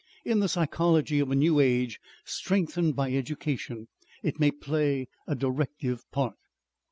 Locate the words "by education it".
2.95-4.39